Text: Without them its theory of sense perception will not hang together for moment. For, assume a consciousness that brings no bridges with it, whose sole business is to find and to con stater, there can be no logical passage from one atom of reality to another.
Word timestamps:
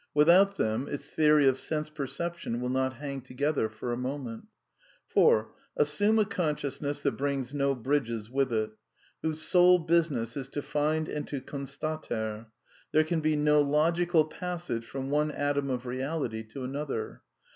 Without 0.15 0.57
them 0.57 0.87
its 0.87 1.11
theory 1.11 1.47
of 1.47 1.59
sense 1.59 1.87
perception 1.87 2.59
will 2.59 2.69
not 2.71 2.93
hang 2.95 3.21
together 3.21 3.69
for 3.69 3.95
moment. 3.95 4.47
For, 5.05 5.51
assume 5.77 6.17
a 6.17 6.25
consciousness 6.25 7.01
that 7.01 7.11
brings 7.11 7.53
no 7.53 7.75
bridges 7.75 8.27
with 8.27 8.51
it, 8.51 8.71
whose 9.21 9.43
sole 9.43 9.77
business 9.77 10.35
is 10.35 10.49
to 10.49 10.63
find 10.63 11.07
and 11.07 11.27
to 11.27 11.39
con 11.39 11.67
stater, 11.67 12.47
there 12.91 13.03
can 13.03 13.19
be 13.21 13.35
no 13.35 13.61
logical 13.61 14.25
passage 14.25 14.87
from 14.87 15.11
one 15.11 15.29
atom 15.29 15.69
of 15.69 15.85
reality 15.85 16.41
to 16.47 16.63
another. 16.63 17.21